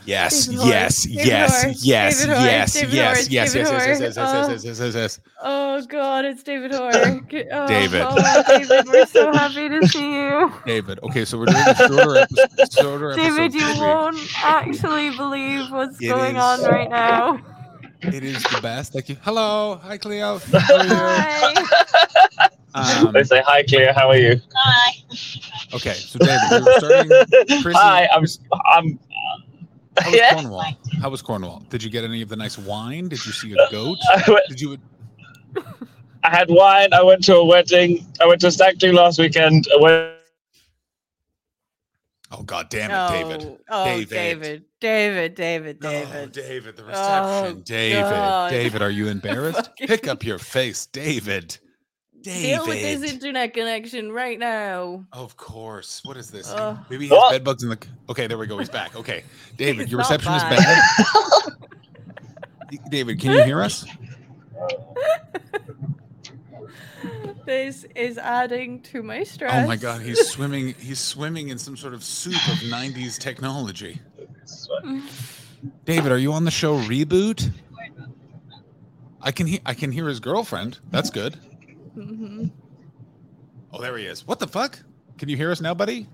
[0.06, 4.50] Yes, David Hoare, yes, yes, yes, yes, yes, yes, yes, yes, yes, yes, Oh.
[4.50, 5.20] yes, yes, yes, yes.
[5.42, 6.92] Oh god, it's David Hoare.
[6.94, 8.02] Oh, David.
[8.06, 10.54] oh, David, we're so happy to see you.
[10.66, 11.00] David.
[11.04, 12.74] Okay, so we're doing a shorter episode.
[12.82, 17.42] Shorter David, you won't actually believe what's going on right now.
[18.04, 18.94] It is the best.
[18.94, 19.18] Thank you.
[19.22, 20.38] Hello, hi Cleo.
[20.54, 20.96] How are you?
[20.96, 22.43] Hi.
[22.76, 23.94] Um, They say hi, Cleo.
[23.94, 24.42] How are you?
[24.56, 24.94] Hi.
[25.74, 27.10] Okay, so David, we were starting.
[27.62, 28.26] Chrissy- hi, I'm.
[28.72, 29.00] I'm.
[30.00, 30.34] How was Yeah.
[30.34, 30.78] Cornwall?
[31.02, 31.64] How was Cornwall?
[31.70, 33.10] Did you get any of the nice wine?
[33.10, 33.98] Did you see a goat?
[34.28, 34.78] Went, Did you?
[36.24, 36.94] I had wine.
[36.94, 38.08] I went to a wedding.
[38.22, 39.68] I went to a stag do last weekend.
[39.74, 40.14] I went,
[42.32, 43.44] Oh God damn it, David.
[43.44, 44.10] Oh, oh, David.
[44.10, 46.32] David, David, David, No, David.
[46.32, 47.62] David, the Oh, reception.
[47.62, 48.50] David, God.
[48.50, 49.70] David, are you embarrassed?
[49.78, 51.58] Pick up your face, David.
[52.24, 55.06] Deal with this internet connection right now.
[55.12, 56.02] Of course.
[56.06, 56.50] What is this?
[56.50, 56.78] Ugh.
[56.90, 57.32] Maybe he has What?
[57.32, 57.78] bed bugs in the.
[58.10, 58.58] Okay, there we go.
[58.58, 58.96] He's back.
[58.96, 59.24] Okay,
[59.58, 60.58] David, your not reception is back.
[60.58, 60.80] bad.
[62.90, 63.86] David, can you hear us?
[67.46, 69.66] This is adding to my stress.
[69.66, 70.76] Oh my God, he's swimming.
[70.80, 74.00] He's swimming in some sort of soup of '90s technology.
[75.84, 77.52] David, are you on the show Reboot?
[79.22, 79.60] I can hear.
[79.66, 80.80] I can hear his girlfriend.
[80.90, 81.38] That's good.
[81.96, 82.52] Mhm.
[83.72, 84.26] Oh, there he is.
[84.28, 84.80] What the fuck?
[85.18, 86.08] Can you hear us now, buddy?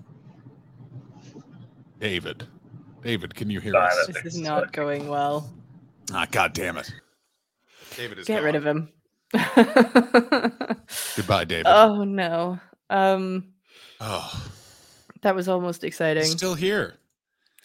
[2.00, 2.48] David.
[3.02, 4.08] David, can you hear Sorry, us?
[4.08, 5.50] This is not going well.
[6.14, 6.92] Ah, God damn it.
[7.96, 8.90] David is Get rid of him.
[11.16, 11.68] Goodbye, David.
[11.68, 12.60] oh no.
[12.90, 13.54] Um
[14.02, 14.50] oh,
[15.22, 16.24] that was almost exciting.
[16.24, 16.96] he's still here.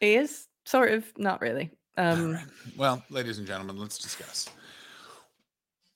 [0.00, 1.70] he is sort of not really.
[1.96, 2.44] Um Alright.
[2.76, 4.48] Well, ladies and gentlemen, let's discuss.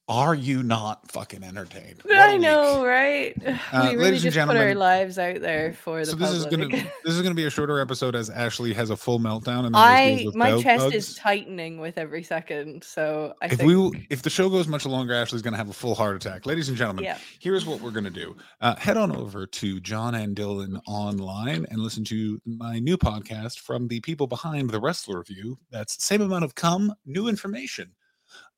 [0.09, 2.01] Are you not fucking entertained?
[2.03, 3.37] What I know, right?
[3.71, 6.31] Uh, we really ladies and just put our lives out there for the So this
[6.31, 6.69] is gonna
[7.05, 10.27] this is gonna be a shorter episode as Ashley has a full meltdown and I
[10.35, 10.95] my chest bugs.
[10.95, 14.87] is tightening with every second, so I if think we if the show goes much
[14.87, 16.47] longer, Ashley's gonna have a full heart attack.
[16.47, 17.19] Ladies and gentlemen, yeah.
[17.41, 21.67] here's what we're going to do uh, head on over to john and dylan online
[21.71, 26.21] and listen to my new podcast from the people behind the wrestler review that's same
[26.21, 27.91] amount of cum new information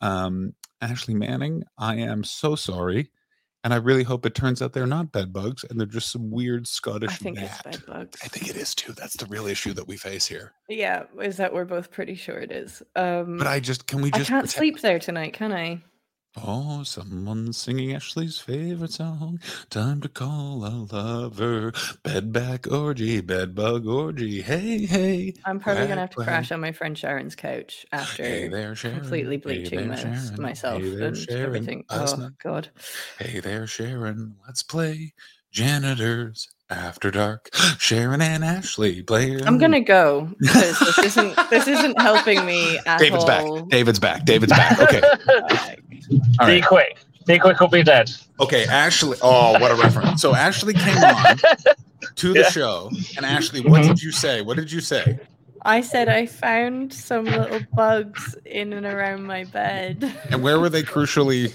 [0.01, 3.11] um, ashley manning i am so sorry
[3.63, 6.31] and i really hope it turns out they're not bed bugs and they're just some
[6.31, 7.65] weird scottish I think it's gnat.
[7.65, 8.19] bed bugs.
[8.25, 11.37] i think it is too that's the real issue that we face here Yeah, is
[11.37, 12.83] that we're both pretty sure it is.
[12.97, 15.83] Um but i just can we I just can't pretend- sleep there tonight, can I?
[16.37, 19.41] Oh, someone's singing Ashley's favorite song.
[19.69, 21.73] Time to call a lover.
[22.05, 24.41] Bed back orgy, bed bug orgy.
[24.41, 25.35] Hey, hey.
[25.45, 29.01] I'm probably gonna have to crash on my friend Sharon's couch after Hey there, Sharon.
[29.01, 30.41] completely Hey bleaching there, my- Sharon.
[30.43, 31.43] myself Hey there, and Sharon.
[31.47, 31.85] everything.
[31.89, 32.69] Us Oh not- god.
[33.19, 34.37] Hey there, Sharon.
[34.47, 35.15] Let's play
[35.51, 39.41] janitors After dark, Sharon and Ashley play.
[39.45, 43.57] I'm gonna go because this isn't this isn't helping me at David's all.
[43.63, 43.69] back.
[43.71, 44.25] David's back.
[44.25, 44.79] David's back.
[44.81, 45.03] Okay.
[45.61, 46.65] Like, Be right.
[46.67, 46.99] quick.
[47.27, 48.11] Be quick or be dead.
[48.41, 48.65] Okay.
[48.67, 49.17] Ashley.
[49.23, 50.23] Oh, what a reference.
[50.23, 51.37] So Ashley came on
[52.17, 52.49] to the Yeah.
[52.51, 53.89] show, and Ashley, what Mhm.
[53.89, 54.41] did you say?
[54.43, 55.19] What did you say?
[55.63, 60.13] I said I found some little bugs in and around my bed.
[60.31, 61.53] And where were they crucially?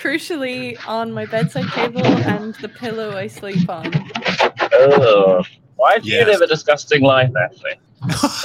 [0.00, 3.92] Crucially, on my bedside table and the pillow I sleep on.
[4.72, 5.44] Oh.
[5.76, 6.26] Why do Yes.
[6.26, 7.78] you live a disgusting life, Ashley?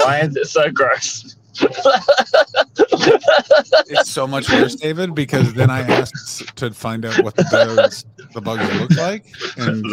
[0.06, 1.38] Why is it so gross?
[3.88, 8.06] It's so much worse, David, because then I asked to find out what the bugs,
[8.34, 9.26] the bugs look like,
[9.58, 9.86] and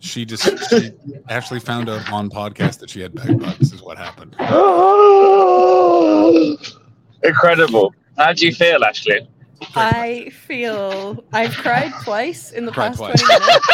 [0.00, 0.92] she just she
[1.30, 3.72] actually found out on podcast that she had bed bugs.
[3.72, 4.36] Is what happened.
[7.22, 7.94] Incredible.
[8.18, 9.26] How do you feel, Ashley?
[9.74, 13.22] I feel I've cried twice in the Cried past twice.
[13.22, 13.68] 20 minutes.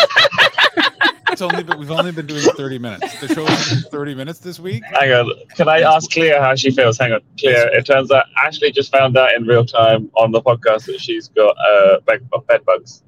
[1.35, 3.21] It's only been, we've only been doing thirty minutes.
[3.21, 4.85] The show is thirty minutes this week.
[4.85, 5.33] Hang on.
[5.57, 6.97] Can I ask Cleo how she feels?
[6.97, 7.23] Hang on.
[7.41, 11.01] Cleo, it turns out Ashley just found out in real time on the podcast that
[11.01, 13.03] she's got uh, bed, bed bugs.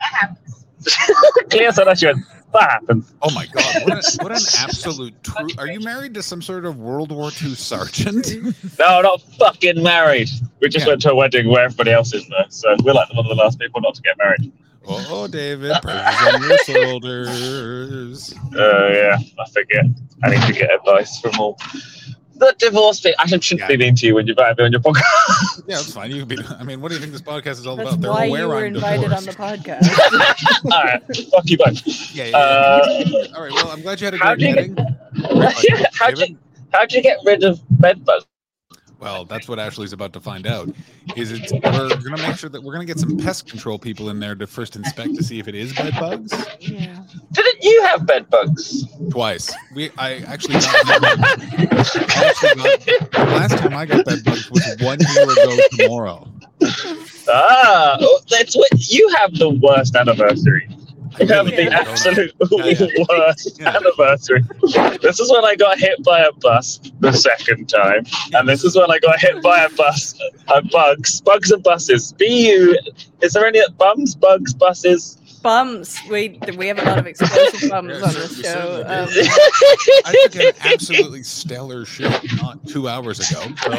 [1.50, 2.18] Cleo said that she went,
[2.52, 3.12] that happens.
[3.22, 3.64] Oh my god!
[3.84, 5.48] What, a, what an absolute true.
[5.58, 8.28] Are you married to some sort of World War II sergeant?
[8.78, 10.28] No, not fucking married.
[10.60, 10.92] We just Yeah.
[10.92, 12.46] went to a wedding where everybody else is there.
[12.48, 14.52] So we're like one of the last people not to get married.
[14.88, 18.34] oh, David, on your shoulders.
[18.56, 19.84] Uh, yeah, I forget.
[20.24, 21.58] I need to get advice from all
[22.40, 23.16] the divorce people.
[23.20, 23.68] I shouldn't Yeah.
[23.68, 25.62] be mean to you when you invite me on your podcast.
[25.68, 26.10] Yeah, it's fine.
[26.10, 26.38] You can be.
[26.58, 28.00] I mean, what do you think this podcast is all That's about?
[28.00, 29.86] They're why aware you were I'm invited on the podcast.
[30.72, 31.86] all right, fuck you both.
[32.14, 32.36] Yeah, yeah.
[32.36, 33.52] Uh, all right.
[33.52, 34.86] Well, I'm glad you had a how great you get-
[35.94, 36.36] how'd, you,
[36.72, 38.24] how'd you get rid of bed bugs?
[39.00, 40.68] Well, that's what Ashley's about to find out.
[41.16, 41.50] Is it?
[41.52, 44.46] We're gonna make sure that we're gonna get some pest control people in there to
[44.46, 46.32] first inspect to see if it is bed bugs.
[46.60, 47.02] yeah.
[47.32, 48.84] Didn't you have bed bugs?
[49.10, 49.54] Twice.
[49.74, 49.90] We.
[49.96, 50.74] I actually got.
[50.74, 51.36] I
[52.28, 52.54] actually
[53.10, 56.28] got last time I got bed bugs was one year ago tomorrow.
[57.32, 60.68] Ah, oh, that's what you have the worst anniversary.
[61.18, 61.78] You have the Yeah.
[61.80, 64.42] absolute Yeah, worst anniversary.
[65.02, 68.76] This is when I got hit by a bus the second time, and this is
[68.76, 70.14] when I got hit by a bus,
[70.48, 72.12] uh, bugs, bugs and buses.
[72.12, 72.76] Bu,
[73.22, 75.16] is there any bums, bugs, buses?
[75.42, 75.98] Bums.
[76.10, 78.84] We we have a lot of explosive bums Yeah, on cer- this show.
[78.86, 79.08] Um.
[80.06, 83.40] I took an absolutely stellar shit not two hours ago.
[83.62, 83.72] So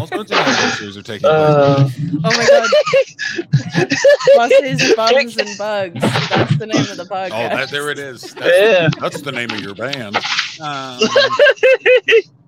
[0.00, 1.32] all sorts of anniversaries are taking place.
[1.32, 1.88] Uh,
[2.24, 2.68] oh my god.
[4.36, 6.00] Buses, bums, and bugs.
[6.30, 7.52] That's the name of the podcast.
[7.52, 8.34] Oh, that, there it is.
[8.34, 8.88] That's, yeah.
[9.00, 10.16] that's the name of your band.
[10.60, 10.98] Um,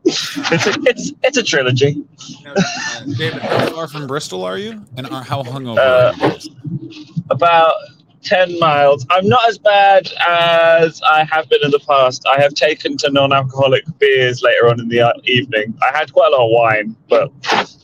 [0.05, 2.03] it's, a, it's it's a trilogy.
[2.45, 4.83] now, uh, David, how far from Bristol are you?
[4.97, 7.07] And are, how hungover Uh, are you?
[7.31, 7.75] About
[8.23, 9.07] 10 miles.
[9.11, 12.25] I'm not as bad as I have been in the past.
[12.27, 15.75] I have taken to non alcoholic beers later on in the uh, evening.
[15.83, 17.33] I had quite a lot of wine, but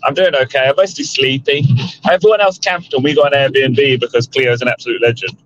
[0.04, 0.68] I'm doing okay.
[0.68, 1.64] I'm mostly sleepy.
[2.10, 5.36] Everyone else camped and we got an Airbnb because Cleo's an absolute legend.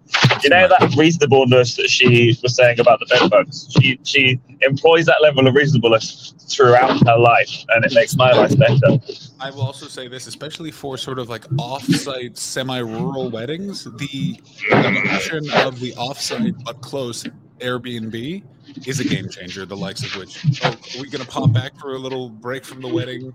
[0.42, 3.68] You know that reasonableness that she was saying about the bed bugs?
[3.78, 8.58] She, she employs that level of reasonableness throughout her life, and it makes my life
[8.58, 8.98] better.
[9.40, 15.10] I will also say this, especially for sort of like off-site, semi-rural weddings, the, the
[15.12, 17.24] option of the off-site but close
[17.60, 18.42] Airbnb
[18.86, 19.66] is a game changer.
[19.66, 22.80] The likes of which, oh, are we gonna pop back for a little break from
[22.80, 23.34] the wedding?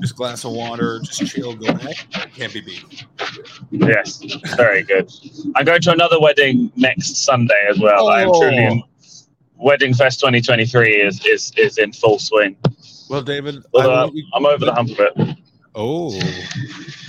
[0.00, 1.96] Just glass of water, just chill, go back.
[2.34, 3.06] Can't be beat.
[3.70, 4.22] Yes,
[4.56, 5.10] very good.
[5.56, 8.08] I'm going to another wedding next Sunday as well.
[8.08, 8.72] I am truly oh.
[8.72, 8.82] in
[9.56, 12.56] Wedding Fest 2023 is is is in full swing.
[13.08, 15.38] Well, David, Although I'm, I'm over the hump of it.
[15.74, 16.20] Oh,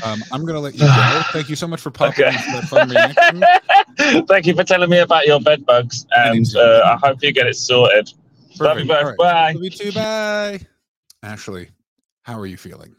[0.04, 1.21] um, I'm gonna let you go.
[1.32, 2.36] Thank you so much for popping Okay.
[2.36, 4.25] in for that fun reaction.
[4.28, 7.47] Thank you for telling me about your bed bugs, and uh, I hope you get
[7.47, 8.12] it sorted.
[8.60, 8.97] Love you both.
[8.97, 9.17] All right.
[9.17, 9.51] Bye.
[9.54, 9.91] Love you too.
[9.91, 10.60] Bye.
[11.23, 11.69] Ashley,
[12.23, 12.95] how are you feeling?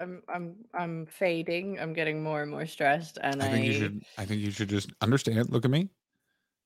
[0.00, 1.78] I'm I'm I'm fading.
[1.80, 4.02] I'm getting more and more stressed, and I I, you should.
[4.18, 5.50] I think you should just understand.
[5.50, 5.88] Look at me.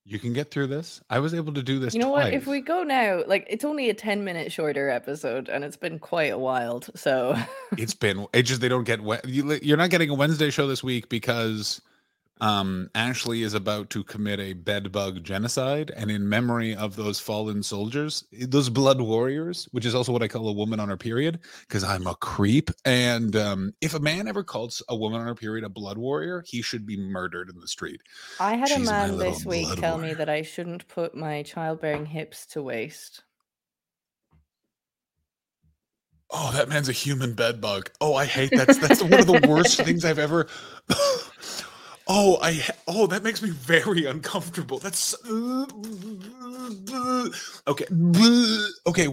[0.07, 1.01] You can get through this.
[1.11, 1.95] I was able to do this.
[1.95, 2.33] You know what?
[2.33, 5.99] If we go now, like it's only a ten minute shorter episode, and it's been
[5.99, 6.83] quite a while.
[6.97, 7.37] So
[7.79, 10.67] it's been it just they don't get we- you, you're not getting a Wednesday show
[10.67, 11.81] this week because
[12.41, 17.63] um Ashley is about to commit a bedbug genocide and in memory of those fallen
[17.63, 21.41] soldiers those blood warriors which is also what I call a woman on her period
[21.69, 25.35] because I'm a creep and um if a man ever calls a woman on her
[25.35, 28.01] period a blood warrior he should be murdered in the street
[28.39, 31.43] I had a She's my man this week tell me that I shouldn't put my
[31.43, 33.23] childbearing hips to waste.
[36.33, 37.91] oh that man's a human bedbug.
[38.01, 40.47] oh I hate that's that's one of the worst things I've ever
[42.13, 44.79] Oh, I oh that makes me very uncomfortable.
[44.79, 45.15] That's
[47.69, 47.85] okay.
[48.87, 49.07] Okay.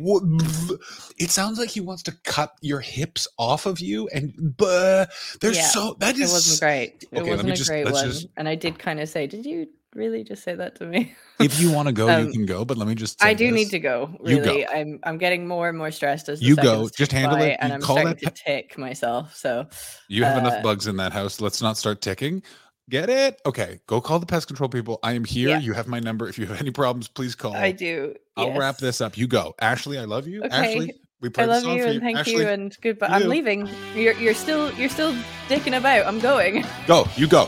[1.20, 5.68] It sounds like he wants to cut your hips off of you, and there's Yeah,
[5.68, 7.04] so that It is wasn't great.
[7.12, 8.06] It Okay, let wasn't me a just- great one.
[8.06, 11.14] just- And I did kind of say, "Did you really just say that to me?"
[11.40, 12.66] If you want to go, you Um, can go.
[12.66, 13.24] But let me just.
[13.24, 14.18] I do need to go.
[14.26, 14.44] You go.
[14.52, 17.50] Really, I'm I'm getting more and more stressed as the You go, just handle by,
[17.50, 19.36] it, and I'm call starting to tick myself.
[19.36, 19.68] So
[20.08, 21.40] You have enough uh, bugs in that house.
[21.40, 22.42] Let's not start ticking.
[22.90, 23.42] Get it?
[23.46, 25.00] Okay, go call the pest control people.
[25.04, 25.50] I am here.
[25.50, 25.60] Yeah.
[25.60, 26.28] You have my number.
[26.30, 27.54] If you have any problems, please call.
[27.56, 28.16] I do.
[28.38, 29.18] I'll wrap this up.
[29.18, 29.98] You go, Ashley.
[29.98, 30.56] I love you, Okay.
[30.56, 31.00] Ashley.
[31.20, 33.08] We played I the love you and thank Ashley, you and goodbye.
[33.08, 33.14] you.
[33.16, 33.68] I'm leaving.
[33.96, 35.14] You're you're still you're still
[35.50, 36.06] dicking about.
[36.06, 36.64] I'm going.
[36.86, 37.48] Go, you go.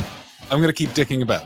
[0.52, 1.44] I'm gonna keep dicking about.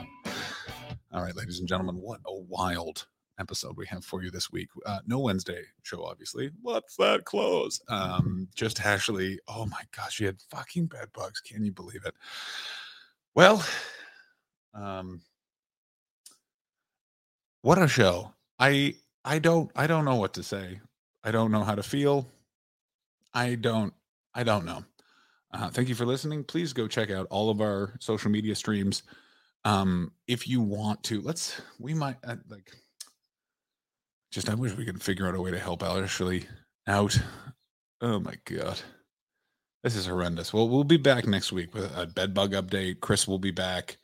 [1.12, 3.06] All right, ladies and gentlemen, what a wild
[3.40, 4.70] episode we have for you this week.
[4.86, 6.50] Uh, no Wednesday show, obviously.
[6.62, 7.82] What's that close?
[7.90, 9.40] Um, just Ashley.
[9.48, 11.42] Oh my gosh, she had fucking bed bugs.
[11.42, 12.16] Can you believe it?
[13.36, 13.66] Well,
[14.74, 15.22] um,
[17.62, 18.32] what a show.
[18.60, 20.80] I I don't I don't know what to say.
[21.24, 22.28] I don't know how to feel.
[23.34, 23.94] I don't
[24.36, 24.84] I don't know.
[25.52, 26.44] Uh, thank you for listening.
[26.44, 29.04] Please go check out all of our social media streams.
[29.66, 32.72] Um, if you want to, let's we might uh, like
[34.32, 36.48] just I wish we could figure out a way to help Ashley
[36.88, 37.18] out.
[38.02, 38.82] Oh my god.
[39.84, 40.54] This is horrendous.
[40.54, 43.02] Well, we'll be back next week with a bed bug update.
[43.02, 43.98] Chris will be back.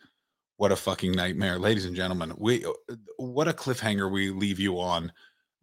[0.57, 1.57] What a fucking nightmare.
[1.57, 2.73] Ladies and gentlemen, we uh,
[3.17, 5.11] what a cliffhanger we leave you on.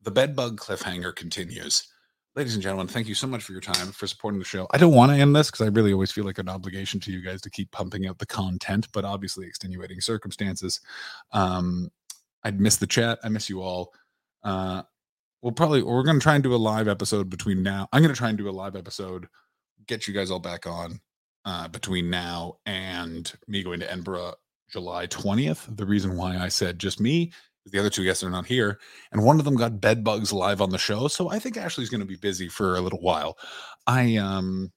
[0.02, 1.86] The bed bug cliffhanger continues
[2.36, 4.66] ladies and gentlemen, thank you so much for your time for supporting the show.
[4.70, 7.10] I don't want to end this because I really always feel like an obligation to
[7.10, 10.80] you guys to keep pumping out the content, but obviously extenuating circumstances.
[11.32, 11.90] Um,
[12.44, 13.18] I'd miss the chat.
[13.24, 13.92] I miss you all.
[14.44, 14.82] Uh,
[15.40, 17.88] we'll probably we're going to try and do a live episode between now.
[17.92, 19.26] I'm going to try and do a live episode,
[19.86, 21.00] get you guys all back on
[21.44, 24.34] uh, between now and me going to Edinburgh
[24.70, 25.76] July 20th.
[25.76, 27.32] The reason why I said just me
[27.64, 28.80] is the other two guests are not here
[29.12, 31.08] and one of them got bed bugs live on the show.
[31.08, 33.38] So I think Ashley's going to be busy for a little while.
[33.86, 34.72] I um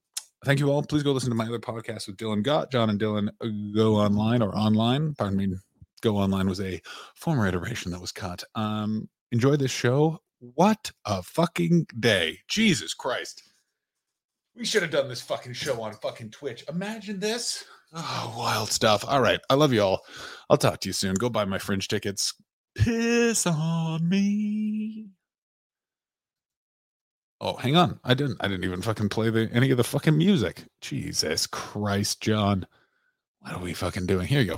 [0.45, 0.83] thank you all.
[0.83, 2.71] Please go listen to my other podcast with Dylan Gott.
[2.71, 5.15] John and Dylan uh, go online or online.
[5.15, 5.55] Pardon me.
[6.01, 6.81] Go online was a
[7.15, 8.43] former iteration that was cut.
[8.55, 10.21] Um, enjoy this show.
[10.39, 12.39] What a fucking day!
[12.47, 13.43] Jesus Christ.
[14.59, 16.65] We should have done this fucking show on fucking Twitch.
[16.67, 17.63] Imagine this.
[17.93, 19.05] Oh, wild stuff.
[19.07, 19.39] All right.
[19.49, 20.05] I love you all.
[20.49, 21.13] I'll talk to you soon.
[21.15, 22.33] Go buy my fringe tickets.
[22.75, 25.07] Piss on me.
[27.39, 28.01] Oh, hang on.
[28.03, 30.65] I didn't I didn't even fucking play the any of the fucking music.
[30.81, 32.67] Jesus Christ, John.
[33.39, 34.27] What are we fucking doing?
[34.27, 34.57] Here you go.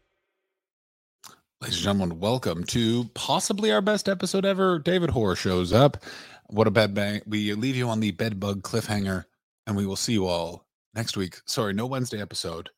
[1.61, 4.79] Ladies and gentlemen, welcome to possibly our best episode ever.
[4.79, 6.03] David Hoare shows up.
[6.47, 7.21] What a bed bang.
[7.27, 9.25] We leave you on the bed bug cliffhanger,
[9.67, 11.39] and we will see you all next week.
[11.45, 12.71] Sorry, no Wednesday episode.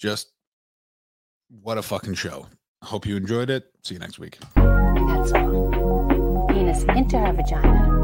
[0.00, 0.32] Just
[1.62, 2.48] what a fucking show.
[2.82, 3.70] Hope you enjoyed it.
[3.84, 4.38] See you next week.
[4.56, 6.48] that's all.
[6.48, 8.03] Penis into her vagina,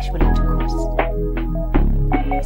[0.00, 0.72] sexual intercourse.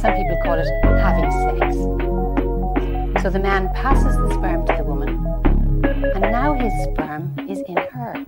[0.01, 3.21] Some people call it having sex.
[3.21, 5.25] So the man passes the sperm to the woman,
[5.85, 8.25] and now his sperm is in her.